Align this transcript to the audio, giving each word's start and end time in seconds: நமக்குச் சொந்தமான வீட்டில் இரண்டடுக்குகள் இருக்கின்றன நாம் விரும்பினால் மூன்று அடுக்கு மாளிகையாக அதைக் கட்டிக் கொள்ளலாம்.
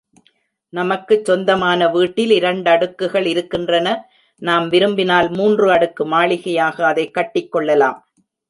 நமக்குச் 0.73 1.25
சொந்தமான 1.25 1.87
வீட்டில் 1.87 2.29
இரண்டடுக்குகள் 2.29 3.25
இருக்கின்றன 3.25 3.87
நாம் 4.41 4.67
விரும்பினால் 4.69 5.29
மூன்று 5.29 5.71
அடுக்கு 5.71 6.05
மாளிகையாக 6.05 6.85
அதைக் 6.85 7.13
கட்டிக் 7.13 7.51
கொள்ளலாம். 7.51 7.99